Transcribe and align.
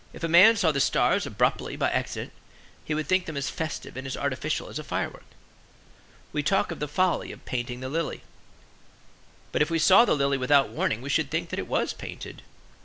If 0.13 0.23
a 0.23 0.27
man 0.27 0.55
saw 0.55 0.71
the 0.71 0.79
stars 0.79 1.27
abruptly 1.27 1.75
by 1.75 1.91
accident 1.91 2.33
he 2.83 2.95
would 2.95 3.05
think 3.05 3.27
them 3.27 3.37
as 3.37 3.51
festive 3.51 3.95
and 3.95 4.07
as 4.07 4.17
artificial 4.17 4.67
as 4.67 4.79
a 4.79 4.83
firework. 4.83 5.25
We 6.33 6.41
talk 6.41 6.71
of 6.71 6.79
the 6.79 6.87
folly 6.87 7.31
of 7.31 7.45
painting 7.45 7.81
the 7.81 7.87
lily; 7.89 8.21
but 9.51 9.61
if 9.61 9.69
we 9.69 9.77
saw 9.77 10.03
the 10.05 10.15
lily 10.15 10.39
without 10.39 10.69
warning 10.69 11.03
we 11.03 11.09
should 11.09 11.29
think 11.29 11.49
that 11.49 11.59
it 11.59 11.67
was 11.67 11.93
painted. 11.93 12.41